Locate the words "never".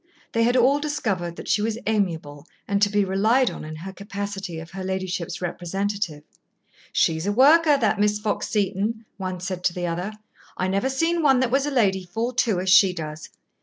10.69-10.89